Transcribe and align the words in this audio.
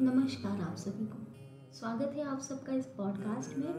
नमस्कार 0.00 0.60
आप 0.62 0.74
सभी 0.76 1.04
को। 1.06 1.18
स्वागत 1.74 2.12
है 2.16 2.24
आप 2.24 2.40
सबका 2.40 2.72
इस 2.72 2.86
पॉडकास्ट 2.86 3.56
में, 3.58 3.74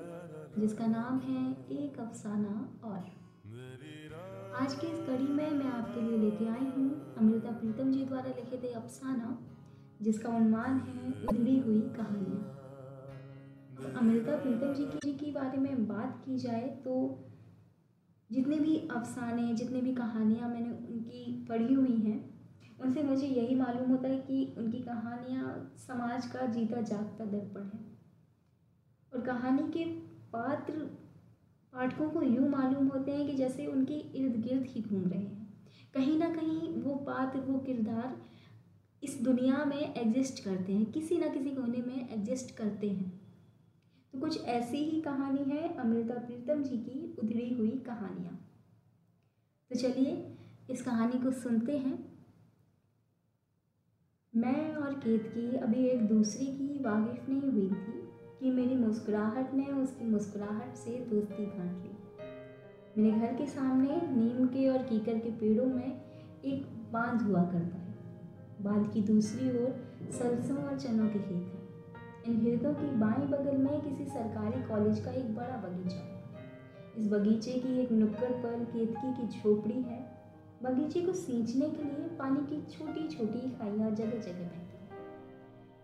जिसका 0.60 0.88
नाम 0.88 1.20
है 1.20 1.44
एक 1.74 2.00
अफसाना 2.00 2.56
और। 2.84 2.98
आज 4.62 4.74
की 4.74 4.88
इस 4.88 5.00
कड़ी 5.00 5.28
में 5.28 5.52
मैं 5.52 5.72
आपके 5.72 6.02
लिए 6.02 6.18
लेके 6.18 6.46
आई 6.46 6.66
हूँ 6.78 7.16
अमृता 7.18 7.52
प्रीतम 7.52 7.92
जी 7.92 8.04
द्वारा 8.06 8.30
लिखे 8.30 8.58
गए 8.58 8.72
अफसाना, 8.72 9.38
जिसका 10.02 10.30
उन्मान 10.30 10.80
है 10.80 11.14
उधड़ी 11.28 11.58
हुई 11.60 11.82
कहानियाँ। 11.98 12.42
अमृता 14.02 14.36
प्रीतम 14.38 14.74
जी 14.74 14.86
की 14.86 15.00
जी 15.04 15.14
के 15.16 15.32
बारे 15.32 15.58
में 15.58 15.88
बात 15.88 16.22
की 16.26 16.38
जाए 16.38 16.68
तो 16.86 16.98
जितने 18.30 18.60
भी 18.60 18.78
अफसाने, 18.92 19.54
जितने 19.54 19.82
भी 19.82 19.96
कहानियाँ 19.96 20.50
मैंने 20.50 20.70
उनकी 20.70 21.46
पढ़ी 21.50 21.74
हुई 21.74 21.98
हैं 21.98 22.39
उनसे 22.82 23.04
मुझे 23.04 23.28
यही 23.28 23.56
मालूम 23.56 23.90
होता 23.90 24.08
है 24.08 24.20
कि 24.20 24.56
उनकी 24.58 24.80
कहानियाँ 24.80 25.74
समाज 25.78 26.28
का 26.28 26.46
जीता 26.46 26.82
जागता 26.82 27.26
दर्पण 27.26 27.64
है। 27.64 27.80
और 29.14 29.22
कहानी 29.22 29.72
के 29.72 29.86
पात्र 30.34 30.74
पाठकों 31.74 32.10
को 32.10 32.22
यूँ 32.22 32.50
मालूम 32.50 32.88
होते 32.88 33.12
हैं 33.12 33.28
कि 33.28 33.34
जैसे 33.34 33.66
उनके 33.66 33.94
इर्द 33.94 34.36
गिर्द 34.36 34.66
ही 34.70 34.82
घूम 34.82 35.04
रहे 35.04 35.20
हैं। 35.20 35.54
कहीं 35.94 36.20
ना 36.20 36.30
कहीं 36.30 36.82
वो 36.82 36.96
पात्र, 36.96 37.40
वो 37.40 37.60
किरदार 37.60 38.22
इस 39.04 39.22
दुनिया 39.22 39.66
में 39.66 39.94
एग्जिस्ट 39.94 40.44
करते 40.44 40.74
हैं, 40.74 40.92
किसी 40.92 41.18
ना 41.18 41.28
किसी 41.28 41.50
कोने 41.50 41.78
में 41.78 42.10
एग्जिस्ट 42.10 42.56
करते 42.56 42.90
हैं। 42.90 43.22
तो 44.14 44.20
कुछ 44.20 44.46
ऐसी 44.46 44.78
ही 44.78 45.02
कहानी 45.02 45.44
है 45.44 45.78
अमृता 45.78 46.14
प्रीतम 46.14 46.64
जी 46.64 46.78
की 46.78 47.16
उधड़ी 47.20 47.54
हुई 47.54 47.72
कहानियाँ। 47.72 48.50
तो 49.70 49.76
चलिए 49.76 50.38
इस 50.70 50.82
कहानी 50.82 51.20
को 51.20 51.32
सुनते 51.32 51.78
हैं। 51.78 52.09
मैं 55.06 55.12
और 55.12 55.18
केतकी 55.18 55.58
अभी 55.58 55.86
एक 55.86 56.08
दूसरे 56.08 56.46
की 56.46 56.80
वाकिफ 56.84 57.30
नहीं 57.30 57.42
हुई 57.42 57.70
थी 57.70 58.10
कि 58.40 58.52
मेरी 58.52 58.76
मुस्कुराहट 58.76 59.54
ने 59.54 59.66
उसकी 59.66 60.06
मुस्कुराहट 60.06 60.76
से 60.76 60.92
दोस्ती 60.92 61.46
गांठ 61.46 61.84
ली। 61.84 61.92
मेरे 63.02 63.20
घर 63.20 63.34
के 63.34 63.46
सामने 63.46 63.88
नीम 63.96 64.48
के 64.48 64.70
और 64.70 64.78
कीकर 64.78 65.20
के 65.20 65.30
पेड़ों 65.32 65.66
में 65.66 66.02
एक 66.46 66.68
बाँध 66.92 67.22
हुआ 67.22 67.44
करता 67.44 67.78
है। 67.78 67.96
बाँध 68.62 68.94
की 68.94 69.02
दूसरी 69.02 69.50
ओर 69.50 69.86
सरसों 70.12 70.58
और 70.58 70.80
चनों 70.80 71.08
के 71.08 71.20
खेत 71.20 71.32
हैं। 71.32 71.70
इन 72.26 72.42
खेतों 72.42 72.74
की 72.74 72.96
बाएँ 72.96 73.28
बगल 73.28 73.58
में 73.58 73.82
किसी 73.82 74.06
सरकारी 74.06 74.64
कॉलेज 74.64 75.00
का 75.00 75.12
एक 75.12 75.36
बड़ा 75.36 75.58
बगीचा 75.58 75.98
है। 75.98 76.24
इस 76.98 77.08
बगीचे 77.08 77.52
की 77.52 77.80
एक 77.80 77.92
नुक्कड़ 77.92 78.32
पर 78.32 78.64
केतकी 78.64 79.14
की 79.14 79.28
झोपड़ी 79.28 79.82
है। 79.82 80.12
बगीचे 80.64 81.02
को 81.02 81.14
सींचने 81.14 81.70
के 81.70 81.84
लिए 81.84 82.08
पानी 82.08 82.40
की 82.40 82.62
छोटी 82.72 83.08
छोटी 83.08 83.40
खाइयाँ 83.40 83.92
जगह 83.92 84.20
जगह 84.20 84.44
हैं। 84.44 84.69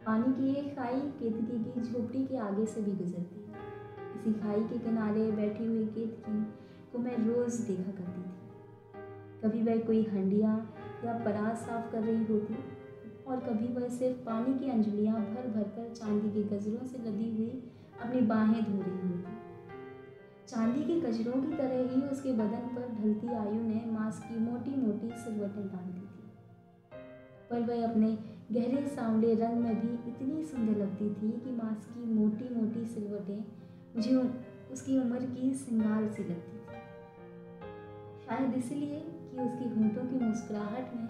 पानी 0.06 0.34
की 0.34 0.56
एक 0.56 0.76
खाई 0.76 1.00
केतकी 1.00 1.64
की 1.64 1.82
झोपड़ी 1.82 2.26
के 2.26 2.38
आगे 2.38 2.66
से 2.66 2.82
भी 2.82 2.92
गुजरती। 2.92 3.40
है 3.40 3.56
इसी 4.16 4.34
खाई 4.34 4.64
के 4.64 4.78
किनारे 4.78 5.32
बैठी 5.32 5.66
हुई 5.66 5.86
केतकी 5.86 6.44
को 6.92 7.00
मैं 7.00 7.18
रोज़ 7.18 7.68
देखा 7.68 7.92
करती 7.92 8.22
थी। 8.22 8.36
कभी 9.42 9.64
वह 9.64 9.86
कोई 9.86 10.04
हंडिया 10.04 10.68
या 11.06 11.14
परात 11.14 11.58
साफ़ 11.58 11.92
कर 11.92 12.04
रही 12.04 12.26
होती 12.26 12.56
और 13.28 13.40
कभी 13.40 13.68
वह 13.68 13.88
सिर्फ़ 13.90 14.18
पानी 14.18 14.60
की 14.60 14.70
अंजलियाँ 14.70 15.16
भर 15.16 15.48
भर 15.48 15.64
कर 15.64 15.94
चांदी 15.94 16.30
के 16.30 16.44
गजरों 16.44 16.86
से 16.88 16.98
लदी 16.98 17.36
हुई 17.36 17.64
अपनी 18.02 18.22
बाहें 18.22 18.64
धो 18.64 18.82
रही 18.82 19.08
होती। 19.10 19.36
चांदी 20.48 20.84
के 20.84 21.02
गजरों 21.02 21.42
की 21.42 21.58
तरह 21.58 21.96
ही 21.96 22.02
उसके 22.02 22.32
बदन 22.32 22.76
पर 22.76 22.96
ढलती 23.02 23.28
आयु 23.28 23.62
ने 23.62 23.84
मांस 23.88 24.20
की 24.20 24.40
मोटी 24.40 24.82
मोटी 24.82 25.10
सिलवटें 25.10 25.68
डाल 25.68 25.92
दी 25.92 26.02
थी। 26.02 26.32
पर 27.50 27.62
वह 27.62 27.92
अपने 27.92 28.35
गहरे 28.52 28.88
सांवले 28.88 29.34
रंग 29.36 29.58
में 29.58 29.80
भी 29.82 29.88
इतनी 30.10 30.44
सुंदर 30.46 30.78
लगती 30.78 31.10
थी 31.12 31.30
कि 31.40 31.52
मांस 31.52 31.86
की 31.86 32.04
मोटी 32.14 32.50
मोटी 32.56 32.86
सिलवटें 32.86 33.40
मुझे 33.96 34.16
उसकी 34.74 34.98
उम्र 35.00 35.26
की 35.26 35.54
सिंगाल 35.54 36.08
सी 36.10 36.24
लगती 36.24 36.58
थी। 36.58 36.82
शायद 38.26 38.54
इसलिए 38.54 39.00
कि 39.00 39.38
उसकी 39.38 39.70
होंठों 39.70 40.04
की 40.04 40.20
मुस्कुराहट 40.26 40.94
में 40.96 41.08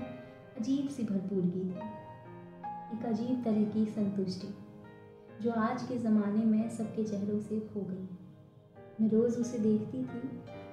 अजीब 0.59 0.88
सी 0.90 1.03
भरपूरगी 1.03 1.63
थी 1.63 1.90
एक 2.96 3.06
अजीब 3.06 3.44
तरह 3.44 3.63
की 3.63 3.85
संतुष्टि, 3.85 4.47
जो 5.41 5.52
आज 5.52 5.84
के 5.84 5.97
ज़माने 5.97 6.44
में 6.46 6.69
सबके 6.69 7.03
चेहरों 7.03 7.40
से 7.40 7.59
खो 7.73 7.81
गई 7.81 8.07
मैं 9.02 9.09
रोज़ 9.09 9.40
उसे 9.40 9.59
देखती 9.59 10.03
थी 10.03 10.22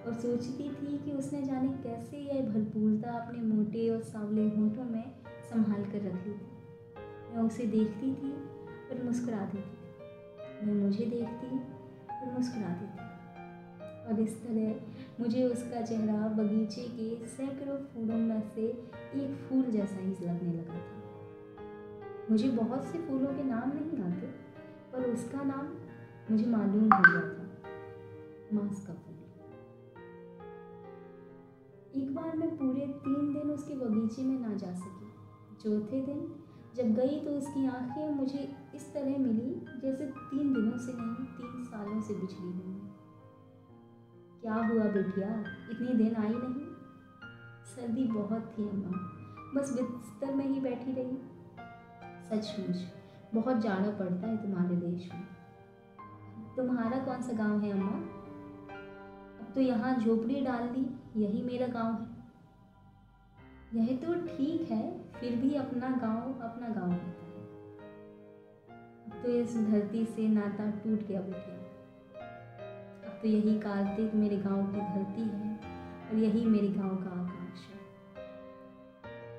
और 0.07 0.15
सोचती 0.15 0.69
थी 0.71 0.99
कि 0.99 1.13
उसने 1.13 1.43
जाने 1.43 1.69
कैसे 1.83 2.19
यह 2.19 2.49
भरपूरता 2.49 3.11
अपने 3.13 3.43
मोटे 3.45 3.89
और 3.91 4.03
सांवले 4.03 4.49
होठों 4.51 4.85
में 4.85 5.05
संभाल 5.53 5.85
कर 5.85 5.99
रख 5.99 6.27
ली 6.27 6.33
थी। 6.33 6.51
मैं 7.33 7.43
उसे 7.43 7.67
देखती 7.67 8.15
थी 8.15 8.33
और 8.89 9.03
मुस्कुराती 9.05 9.59
थी। 9.59 10.67
मैं 10.67 10.75
मुझे 10.75 11.05
देखती 11.07 11.59
और 12.11 12.33
मुस्कुराती 12.33 12.87
थी। 12.87 13.13
और 14.07 14.21
इस 14.21 14.43
तरह 14.43 14.81
मुझे 15.21 15.45
उसका 15.45 15.83
चेहरा 15.83 16.29
बगीचे 16.29 16.83
के 16.83 17.27
सैकड़ों 17.27 17.77
फूलों 17.77 18.17
में 18.17 18.43
से 18.55 18.63
एक 19.15 19.47
फूल 19.49 19.63
जैसा 19.63 19.97
ही 19.97 20.11
लगने 20.11 20.53
लगा 20.53 20.75
था। 20.75 21.03
मुझे 22.31 22.49
बहुत 22.49 22.85
से 22.85 22.99
फूलों 22.99 23.35
के 23.35 23.43
नाम 23.43 23.73
नहीं 23.75 24.13
आते 24.13 24.27
पर 24.93 25.11
उसका 25.11 25.43
नाम 25.43 25.67
मुझे 26.31 26.47
मालूम 26.47 26.85
हो 26.85 27.03
गया 27.03 27.21
था। 27.21 27.49
मांस 28.53 28.87
का 28.87 28.93
फूल। 28.93 29.13
एक 32.03 32.15
बार 32.15 32.37
मैं 32.37 32.57
पूरे 32.57 32.87
तीन 32.87 33.33
दिन 33.33 33.51
उसके 33.51 33.75
बगीचे 33.75 34.23
में 34.23 34.41
ना 34.41 34.55
जा 34.55 34.75
सकी। 34.75 35.02
चौथे 35.65 36.07
दिन 36.07 36.45
जब 36.77 36.95
गई 36.95 37.21
तो 37.21 37.31
उसकी 37.31 37.67
आँखें 37.67 38.15
मुझे 38.15 38.57
इस 38.75 38.95
तरह 38.95 39.19
मिली 39.19 39.67
जैसे 39.83 40.07
तीन 40.07 40.53
दिनों 40.55 40.79
से 40.79 40.93
नहीं, 40.93 41.27
तीन 41.27 41.65
सालों 41.65 42.01
से 42.01 42.15
बिछड़ी 42.15 42.47
हुई। 42.47 42.91
क्या 44.41 44.55
हुआ 44.55 44.85
बेटिया? 44.85 45.41
इतनी 45.71 46.05
दिन 46.05 46.17
आई 46.17 46.29
नहीं? 46.29 46.67
सर्दी 47.65 48.05
बहुत 48.05 48.55
थी 48.59 48.69
अम्मा। 48.69 49.19
बस 49.55 49.73
बिस्तर 49.73 50.35
में 50.35 50.47
ही 50.47 50.61
बैठी 50.61 50.93
रही। 50.93 51.17
सचमुच 52.23 52.77
बहुत 53.35 53.57
जाड़ा 53.57 53.91
पड़ता 53.91 54.27
है 54.27 54.37
तुम्हारे 54.37 54.77
देश 54.77 55.11
में। 55.13 55.23
तुम्हारा 56.57 57.05
कौन 57.05 57.23
सा 57.23 57.33
गाँव 57.33 57.61
है 57.61 57.73
अम्मा? 57.73 57.93
अब 59.41 59.53
तो 59.55 59.61
यहाँ 59.61 60.01
झोपड़ी 60.01 60.41
डाल 60.41 60.69
दी, 60.69 61.01
यही 61.23 61.43
मेरा 61.43 61.67
गाँव 61.67 62.03
है। 62.03 62.22
यह 63.75 63.87
तो 63.97 64.15
ठीक 64.17 64.71
है, 64.71 64.87
फिर 65.11 65.37
भी 65.37 65.55
अपना 65.55 65.89
गाँव 66.01 66.41
अपना 66.45 66.69
गाँव 66.71 66.91
अब 69.07 69.23
तो 69.23 69.29
इस 69.31 69.55
धरती 69.69 70.05
से 70.07 70.27
नाता 70.29 70.67
टूट 70.83 71.07
गया 71.09 71.21
बेटिया 71.21 71.57
अब 73.07 73.19
तो 73.23 73.29
यही 73.29 73.55
कार्तिक 73.61 74.15
मेरे 74.15 74.37
गाँव 74.39 74.67
की 74.73 74.81
धरती 74.89 75.23
है 75.23 75.49
और 76.09 76.19
यही 76.19 76.45
मेरे 76.47 76.69
गाँव 76.69 76.97
का 76.97 77.11
आकाश 77.13 77.63
है। 77.69 77.79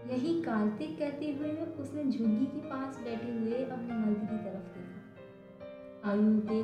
यही 0.10 0.34
कार्तिक 0.42 0.98
कहते 1.00 1.32
हुए 1.32 1.52
उसने 1.84 2.04
झुग्गी 2.04 2.46
के 2.46 2.62
पास 2.70 3.00
बैठे 3.04 3.32
हुए 3.32 3.64
अपने 3.66 3.94
मर्द 3.96 4.28
की 4.32 4.38
तरफ़ 4.40 4.68
देखा। 4.74 6.12
आयु 6.12 6.40
के 6.50 6.62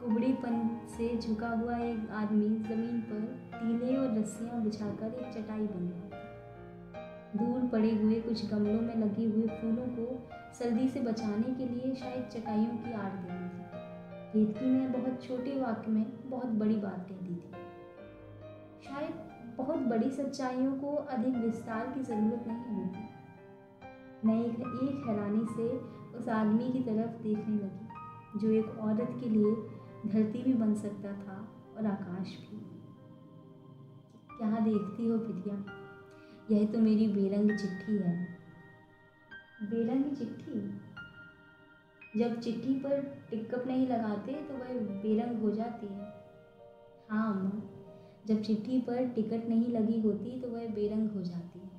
कुबड़ीपन 0.00 0.68
से 0.96 1.16
झुका 1.18 1.50
हुआ 1.50 1.78
एक 1.82 2.10
आदमी 2.22 2.48
ज़मीन 2.64 3.00
पर 3.10 3.22
टीले 3.54 3.96
और 3.96 4.18
रस्सियाँ 4.18 4.62
बिछाकर 4.64 5.20
एक 5.20 5.32
चटाई 5.34 5.66
बन 5.66 5.88
रहा 5.88 6.08
था। 6.08 6.30
दूर 7.36 7.68
पड़े 7.68 7.90
हुए 7.90 8.20
कुछ 8.20 8.50
गमलों 8.50 8.80
में 8.80 8.96
लगे 8.96 9.24
हुए 9.24 9.46
फूलों 9.46 9.86
को 9.86 10.28
सर्दी 10.54 10.88
से 10.88 11.00
बचाने 11.00 11.54
के 11.54 11.66
लिए 11.66 11.94
शायद 11.94 12.24
चटाइयों 12.24 12.76
की 12.76 12.92
आड़ 12.92 13.12
दे 13.12 13.28
रही 13.28 13.48
थी। 13.48 13.82
केतकी 14.32 14.66
ने 14.66 14.88
बहुत 14.88 15.22
छोटे 15.22 15.60
वाक्य 15.60 15.90
में 15.90 16.30
बहुत 16.30 16.46
बड़ी 16.46 16.76
बात 16.76 17.06
कह 17.08 17.14
दी 17.14 17.34
थी। 17.34 17.52
शायद 18.88 19.14
बहुत 19.56 19.78
बड़ी 19.78 20.10
सच्चाइयों 20.10 20.72
को 20.72 20.94
अधिक 20.94 21.36
विस्तार 21.36 21.86
की 21.86 22.00
ज़रूरत 22.00 22.44
नहीं 22.46 22.74
होती। 22.74 22.98
मैं 24.24 24.44
एक, 24.44 24.60
एक 24.60 25.08
हैरानी 25.08 25.46
से 25.46 25.78
उस 26.18 26.28
आदमी 26.28 26.72
की 26.72 26.80
तरफ़ 26.80 27.22
देखने 27.22 27.56
लगी 27.56 28.38
जो 28.38 28.50
एक 28.50 28.78
औरत 28.78 29.16
के 29.20 29.28
लिए 29.28 29.54
धरती 30.06 30.42
भी 30.42 30.54
बन 30.54 30.74
सकता 30.74 31.12
था 31.12 31.48
और 31.78 31.86
आकाश 31.86 32.28
भी। 32.28 32.58
क्या 34.38 34.60
देखती 34.60 35.06
हो 35.06 35.18
पितिया? 35.18 35.81
यह 36.50 36.66
तो 36.72 36.78
मेरी 36.78 37.08
बेरंग 37.08 37.58
चिट्ठी 37.58 37.96
है। 37.96 38.38
बेरंग 39.62 40.16
चिट्ठी? 40.16 40.80
जब 42.20 42.40
चिट्ठी 42.40 42.74
पर 42.74 43.02
टिकअप 43.30 43.66
नहीं 43.66 43.86
लगाते 43.86 44.32
तो 44.32 44.54
वह 44.54 44.80
बेरंग 44.80 45.42
हो 45.42 45.50
जाती 45.50 45.86
है। 45.86 46.24
हाँ 47.10 47.34
अम्मा। 47.34 47.62
जब 48.26 48.42
चिट्ठी 48.42 48.80
पर 48.80 49.08
टिकट 49.08 49.48
नहीं 49.48 49.68
लगी 49.68 50.00
होती 50.00 50.40
तो 50.40 50.48
वह 50.48 50.66
बेरंग 50.66 51.10
हो 51.10 51.22
जाती 51.22 51.58
है। 51.58 51.70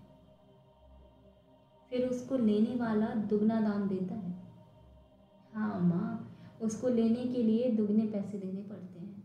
फिर 1.89 2.10
उसको 2.10 2.38
लेने 2.38 2.75
वाला 2.75 3.07
दुगना 3.07 3.62
दाम 3.62 3.89
देता 3.89 4.15
है। 4.15 4.44
हाँ 5.54 5.75
अम्मा। 5.75 6.27
उसको 6.62 6.88
लेने 6.88 7.25
के 7.25 7.44
लिए 7.44 7.71
दुगने 7.71 8.06
पैसे 8.06 8.38
देने 8.38 8.62
पड़ते 8.62 9.00
हैं। 9.00 9.24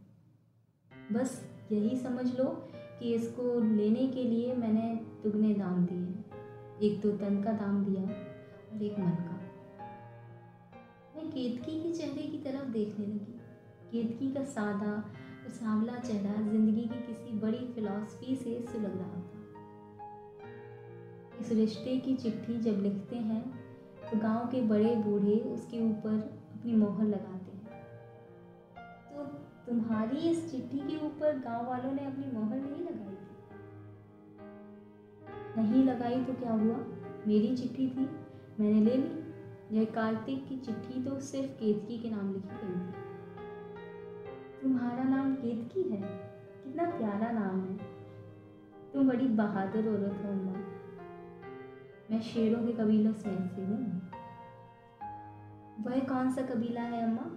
बस 1.12 1.50
यही 1.72 1.96
समझ 1.96 2.38
लो 2.38 2.44
कि 3.00 3.14
इसको 3.14 3.60
लेने 3.60 4.08
के 4.08 4.24
लिए 4.24 4.54
मैंने 4.54 5.07
दुगने 5.22 5.52
दाम 5.54 5.86
दिए। 5.86 6.88
एक 6.88 7.00
तो 7.02 7.10
तन 7.18 7.42
का 7.42 7.52
दाम 7.54 7.84
दिया 7.84 8.02
और 8.02 8.82
एक 8.82 8.98
मन 8.98 9.10
का। 9.20 9.36
मैं 11.16 11.26
केतकी 11.28 11.80
के 11.80 11.92
चेहरे 11.92 12.22
की 12.22 12.38
तरफ़ 12.38 12.68
देखने 12.70 13.06
लगी। 13.06 13.38
केतकी 13.92 14.30
का 14.32 14.44
सादा 14.46 14.92
और 14.92 15.50
सांवला 15.50 15.96
चेहरा 15.98 16.34
ज़िंदगी 16.42 16.82
की 16.82 17.00
किसी 17.06 17.38
बड़ी 17.40 17.64
फिलॉसफी 17.74 18.36
से 18.36 18.60
सुलग 18.62 18.98
रहा 18.98 19.20
था। 19.20 19.36
इस 21.40 21.52
रिश्ते 21.52 21.96
की 21.98 22.14
चिट्ठी 22.16 22.58
जब 22.60 22.80
लिखते 22.82 23.16
हैं 23.16 23.42
तो 24.02 24.18
गाँव 24.18 24.46
के 24.46 24.60
बड़े 24.68 24.94
बूढ़े 24.96 25.38
उसके 25.48 25.80
ऊपर 25.80 26.14
अपनी 26.54 26.72
मोहर 26.76 27.06
लगाते 27.06 27.52
हैं। 27.52 27.66
तो 29.08 29.24
तुम्हारी 29.66 30.28
इस 30.30 30.50
चिट्ठी 30.50 30.78
के 30.80 30.96
ऊपर 31.06 31.38
गाँव 31.38 31.66
वालों 31.66 31.92
ने 31.92 32.06
अपनी 32.06 32.32
मोहर 32.32 32.56
नहीं 32.56 32.82
लगाई? 32.82 33.17
नहीं 35.58 35.84
लगाई 35.84 36.24
तो 36.24 36.32
क्या 36.32 36.52
हुआ? 36.52 36.76
मेरी 37.26 37.56
चिट्ठी 37.56 37.88
थी। 37.88 38.10
मैंने 38.60 38.80
ले 38.80 38.96
ली। 38.96 39.28
यह 39.76 39.84
कार्तिक 39.84 40.48
की 40.48 40.56
चिट्ठी 40.56 41.04
तो 41.04 41.20
सिर्फ़ 41.20 41.50
केतकी 41.50 41.98
के 41.98 42.10
नाम 42.10 42.32
लिखी 42.32 42.48
गई 42.48 42.88
थी। 42.88 42.92
तुम्हारा 44.62 45.04
नाम 45.04 45.34
केतकी 45.34 45.82
है? 45.82 46.02
कितना 46.64 46.84
प्यारा 46.84 47.30
नाम 47.30 47.60
है। 47.60 47.76
तुम 48.94 49.08
बड़ी 49.08 49.28
बहादुर 49.28 49.88
औरत 49.88 50.24
हो, 50.24 50.30
अम्मा। 50.30 50.52
मैं 52.10 52.20
शेरों 52.20 52.66
के 52.66 52.72
कबीलों 52.72 53.12
से 53.12 53.30
ऐसी 53.30 53.60
हूँ। 53.60 54.02
वह 55.82 55.98
कौन 55.98 56.30
सा 56.30 56.42
कबीला 56.42 56.82
है, 56.82 57.04
अम्मा? 57.04 57.30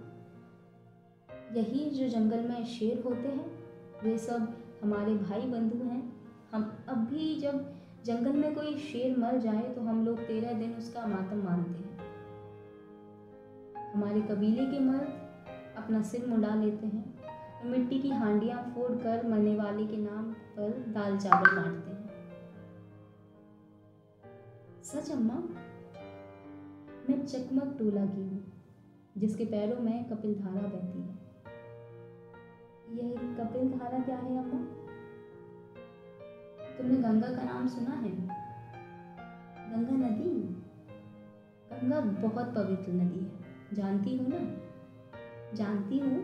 यही 1.60 1.90
जो 1.90 2.08
जंगल 2.08 2.48
में 2.48 2.64
शेर 2.64 3.02
होते 3.02 3.28
हैं, 3.28 3.64
वे 4.04 4.18
सब 4.18 4.56
हमारे 4.82 5.14
भाई 5.14 5.40
बंधु 5.40 5.84
हैं। 5.84 6.12
हम 6.54 6.72
अब 6.88 6.98
भी 6.98 7.40
जब 7.40 7.81
जंगल 8.04 8.32
में 8.32 8.54
कोई 8.54 8.76
शेर 8.76 9.16
मर 9.18 9.36
जाए 9.38 9.62
तो 9.74 9.80
हम 9.80 10.04
लोग 10.06 10.20
तेरह 10.20 10.52
दिन 10.52 10.72
उसका 10.74 11.06
मातम 11.06 11.42
मानते 11.44 11.82
हैं। 11.82 11.90
हमारे 13.92 14.20
कबीले 14.20 14.64
के 14.66 14.78
मर्द 14.80 15.76
अपना 15.76 16.02
सिर 16.02 16.26
मुड़ा 16.26 16.54
लेते 16.54 16.86
हैं 16.86 17.04
और 17.60 17.68
मिट्टी 17.68 17.98
की 17.98 18.08
हांडियाँ 18.08 18.62
फोड़ 18.74 18.90
कर 18.98 19.26
मरने 19.28 19.54
वाले 19.56 19.86
के 19.86 19.96
नाम 19.96 20.32
पर 20.56 20.70
दाल 20.88 21.18
चावल 21.18 21.56
बांटते 21.56 21.90
हैं। 21.90 22.00
सच 24.84 25.10
अम्मा, 25.12 25.34
मैं 27.08 27.24
चकमक 27.26 27.76
टोला 27.78 28.04
की 28.06 28.22
हूँ, 28.22 28.44
जिसके 29.18 29.44
पैरों 29.44 29.80
में 29.80 30.04
कपिल 30.04 30.34
धारा 30.34 30.68
बहती 30.68 31.00
है। 31.00 31.14
यह 32.98 33.34
कपिल 33.38 33.70
धारा 33.70 33.98
क्या 33.98 34.16
है 34.16 34.38
अम्मा? 34.38 34.60
तुमने 36.78 36.96
गंगा 36.96 37.28
का 37.28 37.42
नाम 37.42 37.68
सुना 37.68 37.90
है? 37.90 38.10
गंगा 39.72 40.08
नदी? 40.08 40.30
गंगा 41.72 42.00
बहुत 42.00 42.54
पवित्र 42.54 42.92
नदी 42.92 43.20
है। 43.20 43.32
जानती 43.74 44.16
हूँ 44.16 44.26
ना? 44.28 44.72
जानती 45.56 45.98
हूँ, 45.98 46.22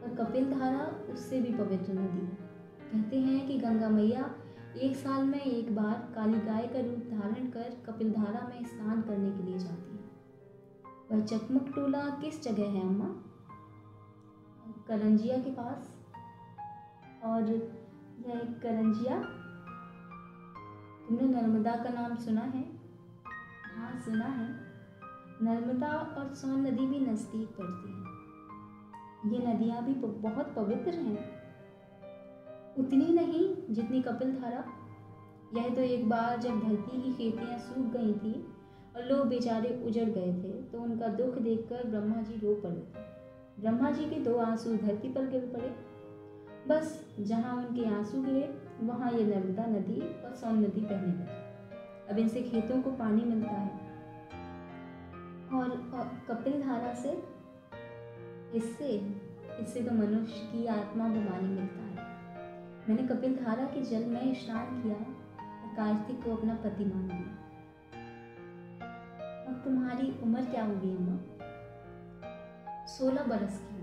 पर 0.00 0.24
कपिल 0.24 0.50
धारा 0.50 1.12
उससे 1.12 1.40
भी 1.40 1.54
पवित्र 1.54 1.92
नदी 1.92 2.26
है। 2.26 2.50
कहते 2.92 3.18
हैं 3.20 3.48
कि 3.48 3.58
गंगा 3.58 3.88
मैया 3.88 4.34
एक 4.76 4.96
साल 4.96 5.24
में 5.24 5.40
एक 5.40 5.76
बार 5.76 6.12
काली 6.14 6.40
गाय 6.40 6.66
का 6.66 6.80
रूप 6.80 7.20
धारण 7.20 7.50
कर 7.50 7.82
कपिल 7.86 8.12
धारा 8.12 8.48
में 8.48 8.64
स्नान 8.64 9.02
करने 9.02 9.30
के 9.30 9.42
लिए 9.42 9.58
जाती 9.58 9.96
है। 9.96 10.10
वह 11.12 11.26
चकमक 11.26 11.72
टोला 11.74 12.00
किस 12.00 12.42
जगह 12.42 12.70
है 12.70 12.80
अम्मा? 12.80 13.14
करंजिया 14.88 15.38
के 15.38 15.50
पास। 15.50 15.96
और 17.24 17.42
यह 18.20 18.40
करंजिया। 18.62 19.16
तुमने 21.08 21.40
नर्मदा 21.40 21.74
का 21.76 21.90
नाम 21.90 22.16
सुना 22.16 22.40
है? 22.40 22.64
हाँ 23.76 24.00
सुना 24.00 24.24
है। 24.24 24.48
नर्मदा 25.42 25.88
और 25.88 26.34
सोन 26.34 26.66
नदी 26.66 26.86
भी 26.86 27.00
नज़दीक 27.00 27.48
पड़ती 27.48 27.92
है। 27.92 29.32
ये 29.32 29.46
नदियाँ 29.46 29.84
भी 29.84 29.94
बहुत 29.94 30.54
पवित्र 30.54 30.94
हैं। 30.94 31.24
उतनी 32.78 33.12
नहीं 33.14 33.74
जितनी 33.74 34.02
कपिल 34.02 34.32
धारा। 34.36 34.64
यह 35.54 35.74
तो 35.74 35.80
एक 35.80 36.08
बार 36.08 36.38
जब 36.38 36.60
धरती 36.60 37.02
की 37.02 37.12
खेतियाँ 37.12 37.58
सूख 37.58 37.86
गई 37.86 38.12
थी 38.14 38.34
और 38.96 39.04
लोग 39.04 39.26
बेचारे 39.28 39.82
उजड़ 39.86 40.08
गए 40.08 40.32
थे 40.34 40.52
तो 40.62 40.80
उनका 40.80 41.08
दुख 41.08 41.38
देखकर 41.38 41.88
ब्रह्मा 41.88 42.22
जी 42.22 42.34
रो 42.34 42.54
पड़े। 42.54 42.82
ब्रह्मा 43.60 43.90
जी 43.90 44.04
के 44.04 44.20
दो 44.20 44.36
आँसू 44.38 44.76
धरती 44.76 45.08
पर 45.08 45.26
गिर 45.26 45.40
पड़े। 45.40 45.89
बस 46.68 47.14
जहाँ 47.20 47.56
उनके 47.56 47.94
आँसू 47.94 48.22
गिरे 48.22 48.62
वहाँ 48.80 49.12
ये 49.12 49.24
नर्मदा 49.24 49.66
नदी 49.66 50.22
और 50.22 50.34
सोन 50.34 50.58
नदी 50.58 50.80
बहने 50.80 51.06
लगी। 51.06 52.10
अब 52.12 52.18
इनसे 52.18 52.42
खेतों 52.42 52.82
को 52.82 52.90
पानी 52.90 53.24
मिलता 53.24 53.50
है। 53.50 53.70
और, 55.52 55.70
और 55.70 56.22
कपिल 56.30 56.62
धारा 56.62 56.94
से 56.94 57.24
इससे 58.54 59.20
इससे 59.60 59.82
तो 59.82 59.92
मनुष्य 59.92 60.40
की 60.52 60.66
आत्मा 60.66 61.08
को 61.08 61.20
पानी 61.30 61.48
मिलता 61.48 61.82
है। 61.82 61.96
मैंने 62.88 63.08
कपिल 63.08 63.44
धारा 63.44 63.64
के 63.64 63.82
जल 63.82 64.04
में 64.04 64.34
स्नान 64.34 64.82
किया 64.82 64.94
और 64.94 65.74
कार्तिक 65.76 66.24
को 66.24 66.36
अपना 66.36 66.54
पति 66.54 66.84
मान 66.84 67.06
लिया। 67.06 67.36
अब 69.48 69.62
तुम्हारी 69.64 70.20
उम्र 70.22 70.44
क्या 70.44 70.64
होगी 70.64 70.96
अम्मा? 70.96 71.18
सोलह 72.86 73.22
बरस 73.22 73.68
की 73.72 73.80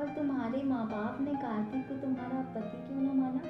पर 0.00 0.08
तुम्हारे 0.08 0.62
माँ 0.62 0.86
बाप 0.86 1.20
ने 1.20 1.34
कार्तिक 1.34 1.88
को 1.88 1.94
तुम्हारा 1.94 2.54
पति 2.54 2.88
क्यों 2.88 3.00
न 3.00 3.16
माना? 3.16 3.40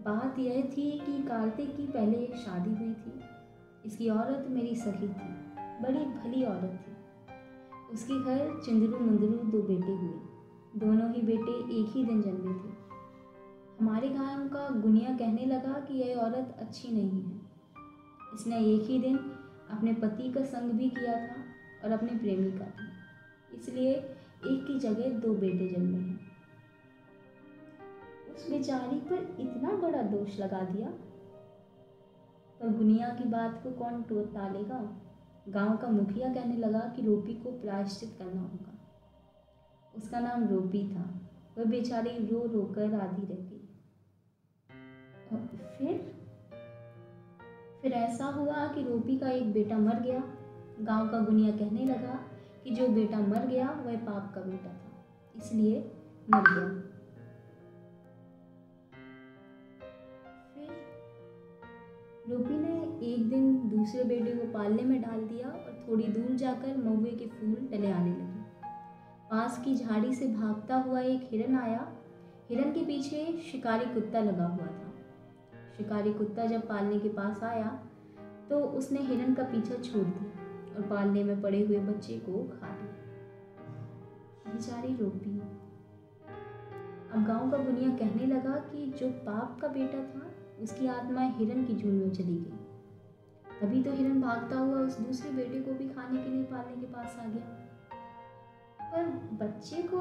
बात 0.00 0.38
यह 0.38 0.62
थी 0.62 0.90
कि 0.90 1.22
कार्तिक 1.22 1.76
की 1.76 1.86
पहले 1.86 2.18
एक 2.18 2.34
शादी 2.34 2.70
हुई 2.70 2.94
थी। 2.94 3.20
इसकी 3.84 4.08
औरत 4.08 4.46
मेरी 4.50 4.74
सखी 4.74 5.08
थी, 5.08 5.28
बड़ी 5.58 6.04
भली 6.04 6.44
औरत 6.44 6.84
थी। 6.86 6.92
उसके 7.94 8.24
घर 8.24 8.60
चिंदरू 8.64 8.98
मुंदरू 8.98 9.26
दो 9.26 9.62
बेटे 9.62 9.92
हुए। 9.92 10.20
दोनों 10.76 11.12
ही 11.12 11.22
बेटे 11.22 11.80
एक 11.80 11.86
ही 11.88 12.04
दिन 12.04 12.22
जन्मे 12.22 12.54
थे। 12.54 12.74
हमारे 13.80 14.08
गाँव 14.08 14.48
का 14.48 14.80
गुनिया 14.80 15.16
कहने 15.16 15.46
लगा 15.46 15.72
कि 15.72 15.94
यह 15.94 16.16
औरत 16.16 16.56
अच्छी 16.60 16.88
नहीं 16.88 17.22
है। 17.22 17.40
इसने 18.34 18.58
एक 18.58 18.82
ही 18.82 18.98
दिन 18.98 19.16
अपने 19.70 19.92
पति 19.92 20.32
का 20.32 20.44
संग 20.44 20.70
भी 20.70 20.90
किया 20.90 21.26
था 21.26 21.36
और 21.84 21.92
अपने 21.92 22.18
प्रेमी 22.18 22.52
का 22.52 22.64
भी। 22.64 22.98
इसलिए 23.56 24.14
एक 24.46 24.66
की 24.66 24.78
जगह 24.78 25.18
दो 25.18 25.34
बेटे 25.34 25.68
जन्मे 25.68 25.98
हैं। 25.98 26.20
उस 28.34 28.50
बेचारी 28.50 29.00
पर 29.00 29.36
इतना 29.40 29.72
बड़ा 29.72 30.02
दोष 30.02 30.38
लगा 30.40 30.60
दिया। 30.60 30.88
पर 32.60 32.68
गुनिया 32.68 33.08
की 33.08 33.24
बात 33.24 33.60
को 33.62 33.70
कौन 33.70 34.02
टालेगा 34.12 34.96
गाँव 35.48 35.76
का 35.76 35.88
मुखिया 35.88 36.34
कहने 36.34 36.56
लगा 36.56 36.80
कि 36.80 37.02
रोपी 37.02 37.34
को 37.34 37.50
प्रायश्चित 37.50 38.16
करना 38.18 38.40
होगा। 38.40 38.74
उसका 39.96 40.20
नाम 40.20 40.48
रोपी 40.48 40.96
था। 40.96 41.20
वह 41.58 41.64
बेचारी 41.64 42.10
रो 42.10 42.46
रो 42.46 42.62
कर 42.62 42.94
आधी 42.94 43.26
रह 43.26 43.34
गई 43.34 43.68
फिर? 45.78 46.18
फिर 47.82 47.92
ऐसा 47.92 48.24
हुआ 48.24 48.66
कि 48.66 48.82
रोपी 48.82 49.18
का 49.18 49.30
एक 49.30 49.52
बेटा 49.52 49.78
मर 49.78 50.00
गया। 50.00 50.22
गाँव 50.80 51.08
का 51.08 51.20
गुनिया 51.20 51.56
कहने 51.56 51.84
लगा 51.84 52.37
कि 52.64 52.70
जो 52.70 52.88
बेटा 52.88 53.18
मर 53.18 53.46
गया, 53.46 53.70
वह 53.86 53.96
पाप 54.04 54.32
का 54.34 54.40
बेटा 54.40 54.68
था। 54.68 55.04
इसलिए 55.36 55.80
मर 56.28 56.42
गया। 56.42 56.68
फिर 60.54 60.70
रोपी 62.28 62.56
ने 62.56 62.76
एक 63.06 63.28
दिन 63.30 63.54
दूसरे 63.68 64.04
बेटे 64.04 64.32
को 64.32 64.52
पालने 64.52 64.82
में 64.82 65.00
डाल 65.02 65.20
दिया 65.20 65.48
और 65.48 65.84
थोड़ी 65.88 66.08
दूर 66.08 66.34
जाकर 66.36 66.76
महुए 66.76 67.10
के 67.12 67.26
फूल 67.28 67.68
डले 67.70 67.90
आने 67.90 68.10
लगे। 68.10 68.36
पास 69.30 69.62
की 69.64 69.74
झाड़ी 69.76 70.14
से 70.14 70.26
भागता 70.26 70.76
हुआ 70.78 71.00
एक 71.00 71.28
हिरन 71.32 71.56
आया। 71.56 71.80
हिरन 72.50 72.72
के 72.72 72.84
पीछे 72.84 73.24
शिकारी 73.42 73.84
कुत्ता 73.94 74.20
लगा 74.20 74.46
हुआ 74.46 74.66
था। 74.66 74.92
शिकारी 75.76 76.12
कुत्ता 76.12 76.46
जब 76.46 76.66
पालने 76.68 76.98
के 76.98 77.08
पास 77.08 77.42
आया 77.42 77.68
तो 78.50 78.58
उसने 78.78 79.00
हिरन 79.00 79.34
का 79.34 79.42
पीछा 79.44 79.74
छोड़ 79.82 80.04
दिया। 80.04 80.27
और 80.78 80.84
पालने 80.86 81.24
में 81.24 81.40
पड़े 81.42 81.66
हुए 81.66 81.78
बच्चे 81.78 82.14
को 82.18 82.32
खा 82.32 82.66
लिया 82.66 82.94
बेचारी 84.52 84.96
रोपी 84.96 85.40
अब 87.14 87.24
गाँव 87.24 87.50
का 87.50 87.58
बुनिया 87.58 87.90
कहने 87.96 88.26
लगा 88.26 88.50
कि 88.50 88.86
जो 88.98 89.10
पाप 89.10 89.60
का 89.60 89.68
बेटा 89.68 89.98
था, 89.98 90.30
उसकी 90.62 90.86
आत्मा 90.86 91.20
हिरन 91.20 91.64
की 91.64 91.74
झुंड 91.74 92.02
में 92.02 92.10
चली 92.10 92.36
गई। 92.36 92.58
तभी 93.60 93.82
तो 93.82 93.92
हिरन 93.92 94.20
भागता 94.20 94.58
हुआ 94.58 94.78
उस 94.78 94.98
दूसरे 95.00 95.30
बेटे 95.30 95.60
को 95.60 95.72
भी 95.72 95.88
खाने 95.88 96.22
के 96.22 96.30
लिए 96.30 96.42
पालने 96.42 96.76
के 96.76 96.86
पास 96.86 97.16
आ 97.20 97.24
गया। 97.24 97.68
पर 98.82 99.04
बच्चे 99.44 99.82
को 99.82 100.00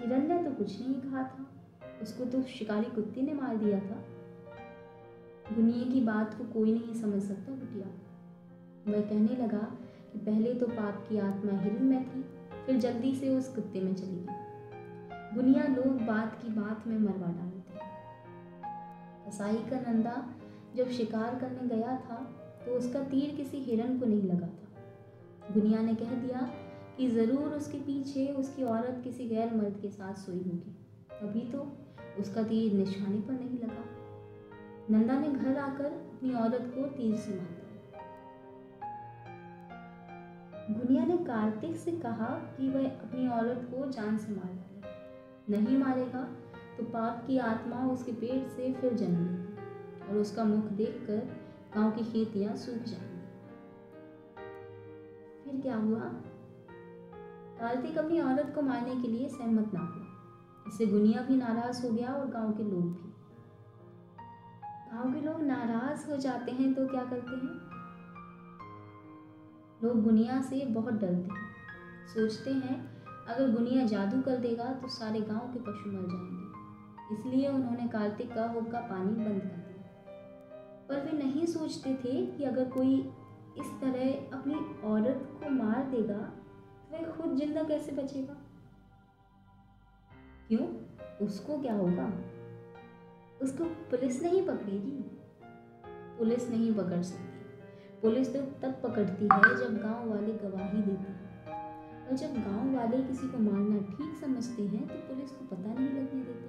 हिरन 0.00 0.28
ने 0.28 0.44
तो 0.44 0.50
कुछ 0.50 0.80
नहीं 0.80 0.94
कहा 0.94 1.22
था। 1.22 1.46
उसको 2.02 2.24
तो 2.24 2.42
शिकारी 2.42 2.90
कुत्ते 2.90 3.22
ने 3.22 3.34
मार 3.34 3.56
दिया 3.56 3.80
था। 3.80 4.02
दुनिया 5.54 5.92
की 5.92 6.00
बात 6.00 6.38
को 6.38 6.44
कोई 6.44 6.72
नहीं 6.72 6.94
समझ 6.94 7.22
सकता 7.22 7.52
बिटिया 7.52 7.86
वह 8.88 9.00
कहने 9.00 9.42
लगा 9.42 9.78
पहले 10.18 10.54
तो 10.54 10.66
पाप 10.68 11.04
की 11.08 11.18
आत्मा 11.18 11.58
हिरन 11.60 11.84
में 11.84 12.04
थी, 12.04 12.22
फिर 12.66 12.76
जल्दी 12.78 13.14
से 13.14 13.28
उस 13.28 13.48
कुत्ते 13.54 13.80
में 13.80 13.94
चली 13.94 14.16
गई। 14.18 14.44
दुनिया 15.34 15.64
लोग 15.66 16.00
बात 16.06 16.38
की 16.42 16.48
बात 16.50 16.86
में 16.86 16.98
मरवा 16.98 17.26
डालते 17.28 17.54
कसाई 19.26 19.56
का 19.70 19.80
नंदा 19.82 20.16
जब 20.76 20.90
शिकार 20.90 21.34
करने 21.34 21.68
गया 21.68 21.96
था 22.00 22.16
तो 22.66 22.72
उसका 22.72 23.00
तीर 23.04 23.34
किसी 23.36 23.58
हिरन 23.60 23.98
को 23.98 24.06
नहीं 24.06 24.22
लगा 24.22 24.46
था। 24.46 25.52
गुनिया 25.52 25.80
ने 25.80 25.94
कह 25.94 26.14
दिया 26.16 26.40
कि 26.96 27.08
ज़रूर 27.10 27.54
उसके 27.54 27.78
पीछे 27.80 28.26
उसकी 28.34 28.62
औरत 28.64 29.00
किसी 29.04 29.28
गैर 29.28 29.54
मर्द 29.54 29.78
के 29.82 29.88
साथ 29.90 30.14
सोई 30.16 30.38
होगी। 30.38 30.74
तभी 31.12 31.40
तो 31.52 31.66
उसका 32.20 32.42
तीर 32.42 32.72
निशाने 32.72 33.20
पर 33.20 33.32
नहीं 33.32 33.58
लगा। 33.58 33.84
नंदा 34.90 35.18
ने 35.18 35.28
घर 35.28 35.56
आकर 35.58 35.84
अपनी 35.84 36.32
औरत 36.34 36.72
को 36.74 36.86
तीर 36.88 37.16
से 37.16 37.32
गुनिया 40.70 41.04
ने 41.04 41.16
कार्तिक 41.16 41.76
से 41.76 41.92
कहा 41.92 42.26
कि 42.26 42.68
वह 42.68 42.86
अपनी 42.86 43.28
औरत 43.28 43.68
को 43.70 43.90
जान 43.90 44.18
से 44.18 44.32
मार 44.32 44.46
डाले। 44.46 45.58
नहीं 45.58 45.78
मारेगा 45.78 46.22
तो 46.78 46.84
पाप 46.84 47.24
की 47.26 47.38
आत्मा 47.38 47.86
उसके 47.92 48.12
पेट 48.12 48.48
से 48.48 48.72
फिर 48.72 48.94
जन्मेगी 48.94 50.08
और 50.08 50.16
उसका 50.16 50.44
मुख 50.44 50.64
देखकर 50.64 51.18
गाँव 51.74 51.90
की 51.90 52.04
खेतियाँ 52.04 52.56
सूख 52.56 52.74
जाएँगी। 52.74 53.16
फिर 55.44 55.60
क्या 55.60 55.76
हुआ? 55.76 56.00
कार्तिक 57.58 57.98
अपनी 57.98 58.20
औरत 58.20 58.52
को 58.54 58.62
मारने 58.62 58.96
के 58.96 59.08
लिए 59.08 59.28
सहमत 59.28 59.74
ना 59.74 59.80
हुआ। 59.80 60.06
इससे 60.68 60.86
गुनिया 60.86 61.22
भी 61.22 61.36
नाराज़ 61.36 61.86
हो 61.86 61.92
गया 61.92 62.08
और 62.08 62.26
गाँव 62.26 62.52
के 62.52 62.62
लोग 62.62 62.82
भी। 62.82 63.12
गाँव 64.92 65.14
के 65.14 65.20
लोग 65.20 65.42
नाराज़ 65.42 66.10
हो 66.10 66.16
जाते 66.16 66.52
हैं 66.52 66.74
तो 66.74 66.86
क्या 66.86 67.04
करते 67.04 67.36
हैं? 67.36 67.65
लोग 69.84 70.02
गुनिया 70.02 70.40
से 70.40 70.64
बहुत 70.66 70.94
डरते 70.94 71.32
हैं। 71.32 71.46
सोचते 72.06 72.50
हैं, 72.50 72.76
अगर 73.26 73.50
गुनिया 73.52 73.84
जादू 73.86 74.20
कर 74.22 74.36
देगा 74.36 74.72
तो 74.72 74.88
सारे 74.88 75.20
गाँव 75.20 75.52
के 75.52 75.60
पशु 75.60 75.90
मर 75.90 76.08
जाएँगे। 76.08 77.14
इसलिए 77.14 77.48
उन्होंने 77.48 77.88
कार्तिक 77.88 78.34
का 78.34 78.46
हुक्का 78.46 78.80
पानी 78.80 79.10
बंद 79.14 79.42
कर 79.42 79.56
दिया। 79.56 79.84
पर 80.88 81.04
वे 81.04 81.18
नहीं 81.18 81.46
सोचते 81.46 81.94
थे 81.94 82.26
कि 82.26 82.44
अगर 82.44 82.70
कोई 82.70 82.94
इस 83.58 83.70
तरह 83.80 84.38
अपनी 84.38 84.54
औरत 84.88 85.28
को 85.42 85.50
मार 85.50 85.90
देगा 85.90 86.18
तो 86.90 86.96
वह 86.96 87.10
खुद 87.12 87.36
ज़िंदा 87.36 87.62
कैसे 87.62 87.92
बचेगा? 87.92 88.36
क्यों? 90.48 90.66
उसको 91.26 91.60
क्या 91.62 91.74
होगा? 91.74 92.10
उसको 93.42 93.64
पुलिस 93.64 94.22
नहीं 94.22 94.46
पकड़ेगी। 94.46 94.98
पुलिस 96.18 96.50
नहीं 96.50 96.74
पकड़ 96.74 97.02
सकती। 97.02 97.35
पुलिस 98.06 98.28
तो 98.34 98.40
तब 98.62 98.74
पकड़ती 98.82 99.24
है 99.24 99.54
जब 99.56 99.78
गाँव 99.82 100.10
वाले 100.10 100.32
गवाही 100.32 100.82
देते 100.82 101.12
हैं। 101.12 102.08
और 102.08 102.16
जब 102.16 102.34
गाँव 102.34 102.76
वाले 102.76 102.98
किसी 103.02 103.28
को 103.28 103.38
मारना 103.38 103.78
ठीक 103.86 104.12
समझते 104.20 104.62
हैं 104.62 104.82
तो 104.88 104.98
पुलिस 105.08 105.30
को 105.30 105.46
पता 105.46 105.72
नहीं 105.74 105.88
लगने 105.88 106.20
देते। 106.20 106.48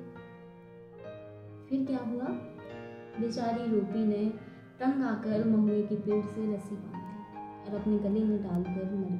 फिर 1.69 1.85
क्या 1.85 1.97
हुआ? 1.97 2.27
बेचारी 3.19 3.71
रूपी 3.71 4.05
ने 4.05 4.21
तंग 4.79 5.03
आकर 5.03 5.47
महुए 5.47 5.81
के 5.81 5.95
पेड़ 5.95 6.25
से 6.25 6.53
रस्सी 6.55 6.75
बाँध 6.75 7.67
और 7.67 7.79
अपने 7.79 7.97
गले 7.99 8.23
में 8.23 8.43
डालकर 8.43 8.93
मर 8.93 9.01
गई। 9.01 9.19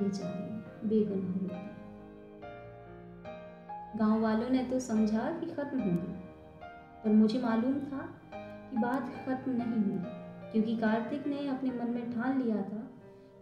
बेचारी 0.00 0.88
बेगुनाह 0.88 1.38
रूपी 1.38 1.62
गाँव 3.98 4.20
वालों 4.22 4.50
ने 4.50 4.64
तो 4.64 4.80
समझा 4.80 5.30
कि 5.40 5.46
खत्म 5.46 5.78
हो 5.80 5.90
गई, 5.90 6.18
पर 7.04 7.10
मुझे 7.12 7.38
मालूम 7.40 7.74
था 7.74 8.02
कि 8.32 8.78
बात 8.78 9.04
खत्म 9.26 9.52
नहीं 9.52 9.82
हुई। 9.82 10.22
क्योंकि 10.54 10.76
कार्तिक 10.76 11.26
ने 11.26 11.48
अपने 11.48 11.70
मन 11.70 11.90
में 11.90 12.12
ठान 12.12 12.42
लिया 12.42 12.56
था 12.56 12.90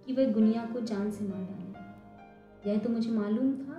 कि 0.06 0.12
वह 0.12 0.32
गुनिया 0.32 0.66
को 0.66 0.80
जान 0.80 1.10
से 1.10 1.24
मार 1.24 1.40
डाले। 1.40 1.62
यह 2.70 2.78
तो 2.78 2.88
मुझे 2.88 3.10
मालूम 3.10 3.52
था 3.52 3.74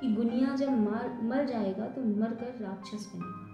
कि 0.00 0.14
गुनिया 0.14 0.56
जब 0.56 0.70
मार, 0.70 1.20
मर 1.22 1.44
जाएगा 1.44 1.88
तो 1.88 2.00
मर 2.00 2.34
कर 2.34 2.58
राक्षस 2.60 3.12
बनेगा। 3.14 3.50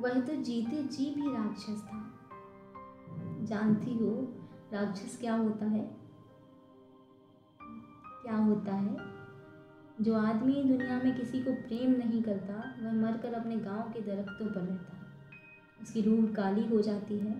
वह 0.00 0.20
तो 0.20 0.42
जीते 0.42 0.84
जी 0.84 1.14
भी 1.14 1.36
राक्षस 1.36 1.82
था। 1.84 2.10
जानती 3.44 3.98
हो 3.98 4.32
राक्षस 4.72 5.18
क्या 5.20 5.34
होता 5.34 5.66
है? 5.66 5.96
क्या 8.22 8.36
होता 8.36 8.74
है? 8.74 8.96
जो 10.00 10.14
आदमी 10.14 10.64
दुनिया 10.64 11.02
में 11.04 11.16
किसी 11.16 11.42
को 11.42 11.52
प्रेम 11.52 11.90
नहीं 11.90 12.22
करता, 12.22 12.74
वह 12.82 12.92
मरकर 12.92 13.34
अपने 13.34 13.56
गाँव 13.56 13.80
के 13.80 14.00
दरख्तों 14.00 14.46
पर 14.46 14.60
रहता 14.60 14.96
है। 14.96 15.03
उसकी 15.84 16.00
रूह 16.00 16.26
काली 16.26 16.64
हो 16.66 16.80
जाती 16.82 17.18
है 17.18 17.32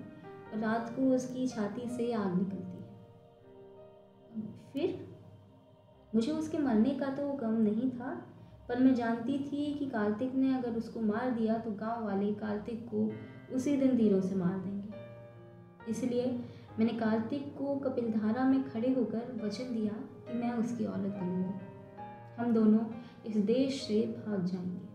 और 0.52 0.58
रात 0.58 0.88
को 0.96 1.02
उसकी 1.14 1.46
छाती 1.48 1.88
से 1.88 2.12
आग 2.12 2.34
निकलती 2.38 2.76
है। 2.76 2.82
फिर 4.72 5.06
मुझे 6.14 6.32
उसके 6.32 6.58
मरने 6.58 6.90
का 6.90 7.06
तो 7.06 7.32
गम 7.32 7.52
नहीं 7.52 7.90
था, 7.90 8.10
पर 8.68 8.78
मैं 8.78 8.94
जानती 8.94 9.38
थी 9.38 9.72
कि 9.74 9.86
कार्तिक 9.86 10.34
ने 10.34 10.54
अगर 10.54 10.76
उसको 10.76 11.00
मार 11.00 11.30
दिया 11.30 11.58
तो 11.58 11.70
गाँव 11.70 12.04
वाले 12.04 12.32
कार्तिक 12.34 12.86
को 12.94 13.10
उसी 13.54 13.76
दिन 13.76 13.96
तीरों 13.96 14.20
से 14.20 14.34
मार 14.34 14.58
देंगे। 14.58 15.90
इसलिए 15.90 16.26
मैंने 16.78 16.92
कार्तिक 16.92 17.54
को 17.58 17.76
कपिलधारा 17.76 18.44
में 18.44 18.62
खड़े 18.70 18.92
होकर 18.94 19.40
वचन 19.44 19.74
दिया 19.74 19.92
कि 20.26 20.38
मैं 20.38 20.52
उसकी 20.52 20.84
औरत 20.84 21.18
बनूँगी। 21.20 22.42
हम 22.42 22.52
दोनों 22.52 22.80
इस 23.26 23.36
देश 23.36 23.82
से 23.82 24.00
भाग 24.26 24.44
जाएँगे। 24.44 24.88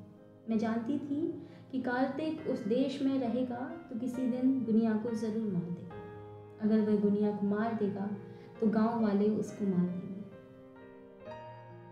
मैं 0.50 0.58
जानती 0.58 0.98
थी 1.00 1.49
कि 1.72 1.80
कार्तिक 1.80 2.48
उस 2.48 2.64
देश 2.68 3.02
में 3.02 3.20
रहेगा 3.20 3.60
तो 3.90 4.00
किसी 4.00 4.26
दिन 4.28 4.52
दुनिया 4.66 4.94
को 4.94 5.16
ज़रूर 5.16 5.52
मार 5.54 5.64
देगा। 5.64 5.98
अगर 6.62 6.80
वह 6.82 7.00
दुनिया 7.02 7.32
को 7.32 7.48
मार 7.48 7.74
देगा 7.74 8.10
तो 8.60 8.68
गाँव 8.68 9.02
वाले 9.04 9.30
उसको 9.30 9.66
मार 9.66 9.86
देंगे। 9.86 10.22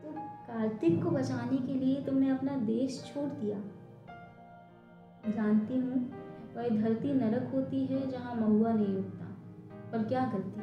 तो 0.01 0.11
कार्तिक 0.47 1.03
को 1.03 1.09
बचाने 1.09 1.57
के 1.57 1.73
लिए 1.73 2.01
तुमने 2.01 2.29
अपना 2.29 2.55
देश 2.55 3.03
छोड़ 3.05 3.29
दिया। 3.29 3.57
जानती 5.27 5.77
हूँ, 5.77 5.99
वह 6.55 6.69
धरती 6.71 7.13
नरक 7.13 7.51
होती 7.53 7.85
है 7.85 8.09
जहाँ 8.09 8.35
महुआ 8.35 8.71
नहीं 8.71 8.95
उगता। 8.95 9.25
पर 9.91 10.03
क्या 10.03 10.25
करती? 10.25 10.61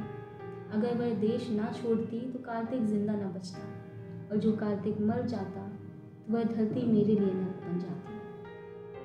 अगर 0.72 0.94
वह 0.94 1.14
देश 1.14 1.50
ना 1.50 1.72
छोड़ती 1.72 2.20
तो 2.32 2.38
कार्तिक 2.38 2.86
ज़िंदा 2.86 3.12
ना 3.12 3.26
बचता। 3.28 3.62
और 4.30 4.36
जो 4.36 4.52
कार्तिक 4.56 5.00
मर 5.00 5.22
जाता 5.22 5.68
तो 6.26 6.32
वह 6.32 6.44
धरती 6.44 6.86
मेरे 6.86 7.14
लिए 7.14 7.34
जाती 7.34 7.53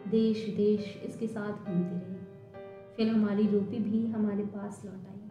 देश 0.09 0.55
देश, 0.55 1.01
इसके 1.05 1.27
साथ 1.27 1.53
घूमते 1.53 1.95
रहे। 1.95 2.19
फिर 2.97 3.07
हमारी 3.07 3.47
रोपी 3.47 3.77
भी 3.77 4.07
हमारे 4.07 4.43
पास 4.43 4.81
लौट 4.85 4.95
आई। 4.95 5.29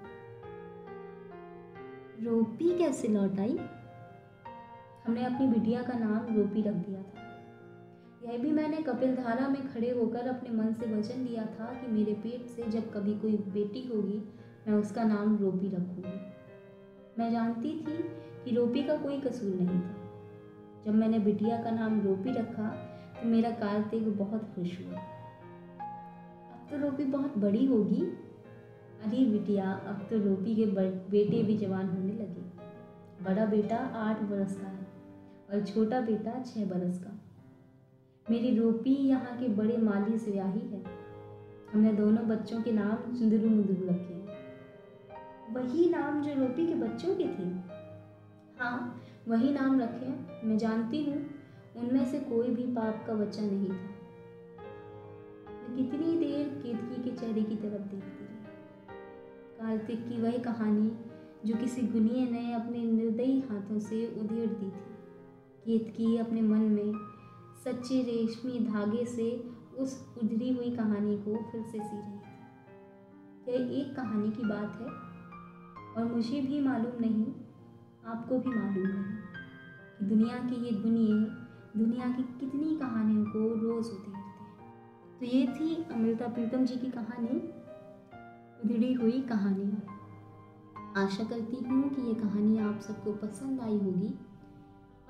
रोपी 2.25 2.79
कैसे 2.79 3.09
लौट 3.09 3.39
आई? 3.39 3.61
हमने 5.07 5.25
अपनी 5.25 5.47
बिटिया 5.47 5.83
का 5.83 5.99
नाम 5.99 6.37
रोपी 6.37 6.63
रख 6.63 6.75
दिया 6.75 7.03
था। 7.03 7.29
यह 8.25 8.39
भी 8.39 8.51
मैंने 8.51 8.77
कपिल 8.77 9.17
धारा 9.17 9.49
में 9.49 9.73
खड़े 9.73 9.91
होकर 9.91 10.29
अपने 10.29 10.51
मन 10.51 10.73
से 10.73 10.95
वचन 10.95 11.21
लिया 11.21 11.47
था 11.47 11.65
कि 11.65 11.93
मेरे 11.93 12.13
पेट 12.13 12.47
से 12.47 12.63
जब 12.63 12.93
कभी 12.93 13.19
कोई 13.19 13.37
बेटी 13.37 13.89
होगी, 13.89 14.23
मैं 14.69 14.75
उसका 14.75 15.05
नाम 15.05 15.37
रोपी 15.37 15.69
रखूँगी। 15.69 16.39
मैं 17.19 17.31
जानती 17.31 17.69
थी 17.69 18.03
कि 18.45 18.57
रोपी 18.57 18.83
का 18.83 18.97
कोई 18.97 19.21
कसूर 19.21 19.55
नहीं 19.55 19.81
था। 19.81 19.97
जब 20.87 20.95
मैंने 20.95 21.19
बिटिया 21.19 21.63
का 21.63 21.71
नाम 21.71 22.01
रोपी 22.01 22.31
रखा 22.31 22.88
तो 23.23 23.29
मेरा 23.29 23.51
कार्तिक 23.51 24.17
बहुत 24.19 24.43
खुश 24.55 24.79
हुआ। 24.81 24.99
अब 26.53 26.67
तो 26.71 26.79
रोपी 26.79 27.05
बहुत 27.05 27.39
बड़ी 27.39 27.67
होगी। 27.67 28.03
अरे 29.05 29.25
बिटिया, 29.25 29.73
अब 29.73 30.07
तो 30.11 30.19
रोपी 30.19 30.55
के 30.57 30.67
बेटे 31.11 31.43
भी 31.43 31.59
जवान 31.59 31.89
होने 31.89 32.13
लगे। 32.13 32.49
बड़ा 33.25 33.47
बेटा 33.47 33.77
आठ 33.77 34.21
बरस 34.21 34.61
का 34.61 34.67
है 34.67 34.87
और 35.51 35.67
छोटा 35.67 36.01
बेटा 36.01 36.43
छः 36.43 36.65
बरस 36.65 36.99
का। 36.99 37.21
मेरी 38.31 38.59
रोपी 38.59 38.95
यहाँ 38.95 39.39
के 39.41 39.49
बड़े 39.49 39.77
माली 39.77 40.19
से 40.19 40.31
ब्याही 40.31 40.61
है। 40.61 40.85
हमने 41.73 41.93
दोनों 41.93 42.29
बच्चों 42.29 42.63
के 42.63 42.73
नाम 42.73 43.17
चुंदरू 43.19 43.49
मुंदरू 43.49 43.89
रखे 43.89 44.15
हैं। 44.15 44.29
वही 45.55 45.91
नाम 45.91 46.23
जो 46.23 46.35
रोपी 46.35 46.67
के 46.67 46.75
बच्चों 46.75 47.15
के 47.15 47.25
थे। 47.25 47.49
हाँ 48.61 49.01
वही 49.29 49.53
नाम 49.53 49.81
रखे 49.81 50.07
हैं। 50.07 50.43
मैं 50.45 50.59
जानती 50.59 51.05
हूँ। 51.05 51.38
उनमें 51.79 52.05
से 52.05 52.21
कोई 52.21 52.49
भी 52.49 52.63
पाप 52.63 53.05
का 53.07 53.15
बच्चा 53.15 53.43
नहीं 53.43 53.69
था। 53.69 53.99
मैं 55.53 55.77
कितनी 55.77 56.19
देर 56.19 56.49
केतकी 56.49 57.03
के 57.03 57.17
चेहरे 57.17 57.43
की 57.43 57.57
तरफ़ 57.57 57.83
देखती 57.83 58.25
रही। 58.25 58.39
कार्तिक 59.61 60.09
की 60.09 60.23
वही 60.23 60.39
कहानी 60.39 60.93
जो 61.47 61.57
किसी 61.57 61.83
गुनिये 61.83 62.31
ने 62.31 62.53
अपने 62.53 62.85
निर्दयी 62.85 63.41
हाथों 63.41 63.79
से 63.79 64.21
उधेड़ 64.21 64.51
दी 64.51 64.67
थी। 64.67 64.99
केतकी 65.65 66.17
अपने 66.17 66.43
मन 66.43 66.59
में 66.59 66.93
सच्चे 67.65 68.03
रेशमी 68.03 68.61
धागे 68.61 69.05
से 69.05 69.51
उस 69.79 70.15
उधरी 70.23 70.53
हुई 70.53 70.71
कहानी 70.71 71.17
को 71.17 71.51
फिर 71.53 71.63
से 71.63 71.79
सी 71.79 71.79
रही 71.79 72.19
थी। 72.19 72.29
यह 73.53 73.81
एक 73.81 73.97
कहानी 73.97 74.31
की 74.31 74.43
बात 74.43 74.81
है? 74.81 75.09
और 75.97 76.13
मुझे 76.15 76.41
भी 76.41 76.61
मालूम 76.61 76.93
नहीं, 77.01 77.27
आपको 78.07 78.39
भी 78.39 78.51
मालूम 78.51 78.87
नहीं 78.87 79.19
दुनिया 80.09 80.37
के 80.37 80.65
ये 80.65 80.71
दुनिया 80.71 81.38
दुनिया 81.79 82.07
की 82.09 82.23
कितनी 82.41 82.77
कहानियों 82.77 83.25
को 83.25 83.41
रोज़ 83.55 83.89
रहती 83.89 84.13
है। 84.13 84.23
तो 85.21 85.27
ये 85.27 85.47
थी 85.47 85.85
अमृता 85.93 86.27
प्रीतम 86.27 86.65
जी 86.65 86.77
की 86.77 86.91
कहानी 86.91 87.39
उधड़ी 88.65 88.93
हुई 88.93 89.21
कहानी। 89.21 89.71
आशा 90.97 91.25
करती 91.25 91.65
हूँ 91.65 91.89
कि 91.91 92.03
ये 92.03 92.15
कहानी 92.15 92.59
आप 92.59 92.81
सबको 92.81 93.13
पसंद 93.13 93.61
आई 93.61 93.79
होगी। 93.79 94.19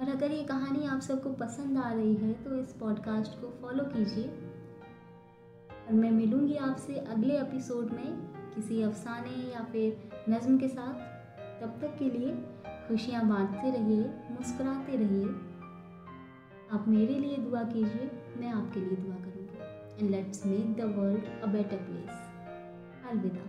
और 0.01 0.09
अगर 0.09 0.31
ये 0.31 0.43
कहानी 0.45 0.87
आप 0.87 1.01
सबको 1.01 1.31
पसंद 1.31 1.79
आ 1.79 1.93
रही 1.93 2.15
है 2.15 2.33
तो 2.45 2.57
इस 2.57 2.73
पॉडकास्ट 2.73 3.41
को 3.41 3.49
फॉलो 3.63 3.85
कीजिए। 3.85 4.29
और 5.87 5.95
मैं 5.95 6.11
मिलूँगी 6.11 6.55
आपसे 6.55 6.95
अगले 6.95 7.41
एपिसोड 7.41 7.93
में 7.93 8.17
किसी 8.55 8.83
अफसाने 8.83 9.53
या 9.53 9.65
फिर 9.65 10.11
नज़म 10.29 10.59
के 10.59 10.69
साथ। 10.69 10.95
तब 11.63 11.79
तक 11.81 11.99
के 11.99 12.11
लिए 12.11 12.33
खुशियाँ 12.89 13.29
बांटते 13.29 13.71
रहिए, 13.71 14.05
मुस्कुराते 14.31 14.97
रहिए। 14.97 15.48
आप 16.73 16.89
मेरे 16.89 17.15
लिए 17.15 17.37
दुआ 17.37 17.63
कीजिए, 17.65 18.11
मैं 18.39 18.49
आपके 18.49 18.81
लिए 18.81 18.97
दुआ 18.97 19.15
करूँगी। 19.15 20.01
And 20.01 20.11
let's 20.11 20.47
make 20.47 20.75
the 20.77 20.81
world 20.97 21.29
a 21.43 21.47
better 21.47 21.77
place 21.77 23.07
अलविदा। 23.11 23.45